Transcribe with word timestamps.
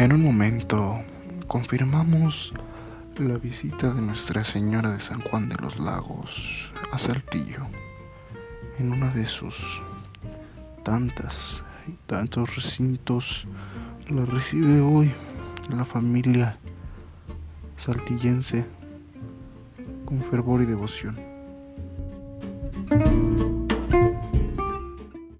En 0.00 0.14
un 0.14 0.22
momento 0.22 0.98
confirmamos 1.46 2.54
la 3.18 3.36
visita 3.36 3.92
de 3.92 4.00
Nuestra 4.00 4.44
Señora 4.44 4.92
de 4.92 4.98
San 4.98 5.20
Juan 5.20 5.50
de 5.50 5.56
los 5.56 5.78
Lagos 5.78 6.72
a 6.90 6.96
Saltillo 6.96 7.66
en 8.78 8.92
una 8.92 9.10
de 9.10 9.26
sus 9.26 9.82
tantas 10.84 11.62
y 11.86 11.92
tantos 12.06 12.56
recintos 12.56 13.46
la 14.08 14.24
recibe 14.24 14.80
hoy 14.80 15.12
la 15.68 15.84
familia 15.84 16.56
saltillense 17.76 18.64
con 20.06 20.22
fervor 20.22 20.62
y 20.62 20.64
devoción. 20.64 21.39